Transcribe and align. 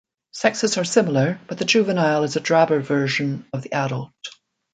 Sexes 0.31 0.79
are 0.79 0.83
similar, 0.83 1.39
but 1.45 1.59
the 1.59 1.65
juvenile 1.65 2.23
is 2.23 2.35
a 2.35 2.39
drabber 2.39 2.79
version 2.79 3.45
of 3.53 3.61
the 3.61 3.71
adult. 3.71 4.11